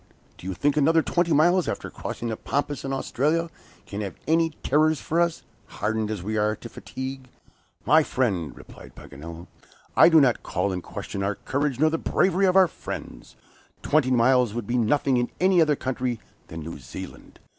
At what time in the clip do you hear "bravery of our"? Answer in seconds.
11.99-12.67